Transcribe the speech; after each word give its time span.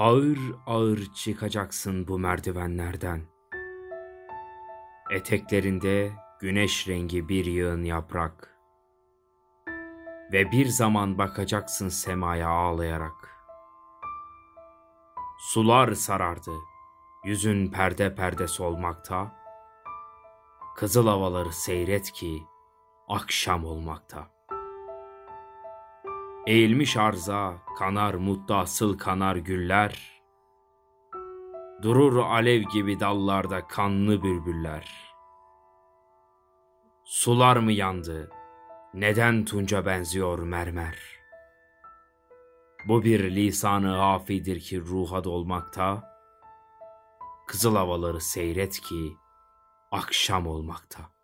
Ağır 0.00 0.38
ağır 0.66 1.12
çıkacaksın 1.14 2.08
bu 2.08 2.18
merdivenlerden. 2.18 3.22
Eteklerinde 5.10 6.12
güneş 6.40 6.88
rengi 6.88 7.28
bir 7.28 7.44
yığın 7.44 7.84
yaprak. 7.84 8.58
Ve 10.32 10.52
bir 10.52 10.66
zaman 10.66 11.18
bakacaksın 11.18 11.88
semaya 11.88 12.48
ağlayarak. 12.48 13.44
Sular 15.38 15.92
sarardı, 15.92 16.54
yüzün 17.24 17.70
perde 17.70 18.14
perde 18.14 18.48
solmakta. 18.48 19.36
Kızıl 20.76 21.06
havaları 21.06 21.52
seyret 21.52 22.12
ki 22.12 22.42
akşam 23.08 23.64
olmakta. 23.64 24.39
Eğilmiş 26.50 26.96
arza, 26.96 27.62
kanar 27.78 28.14
muttasıl 28.14 28.98
kanar 28.98 29.36
güller. 29.36 30.22
Durur 31.82 32.16
alev 32.16 32.62
gibi 32.62 33.00
dallarda 33.00 33.66
kanlı 33.66 34.22
bülbüller. 34.22 35.14
Sular 37.04 37.56
mı 37.56 37.72
yandı? 37.72 38.30
Neden 38.94 39.44
tunca 39.44 39.86
benziyor 39.86 40.38
mermer? 40.38 40.98
Bu 42.88 43.04
bir 43.04 43.30
lisanı 43.30 43.96
hafidir 43.96 44.60
ki 44.60 44.80
ruha 44.80 45.24
dolmakta. 45.24 46.16
Kızıl 47.46 47.76
havaları 47.76 48.20
seyret 48.20 48.80
ki 48.80 49.12
akşam 49.90 50.46
olmakta. 50.46 51.19